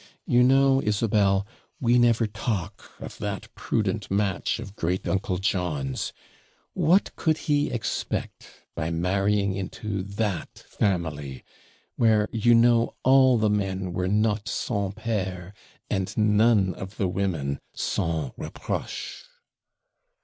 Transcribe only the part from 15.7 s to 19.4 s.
and none of the women SANS REPROCHE.'